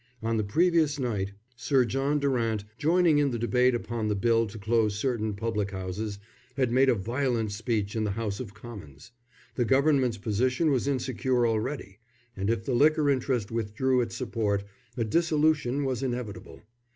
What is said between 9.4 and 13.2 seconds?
The Government's position was insecure already, and if the liquor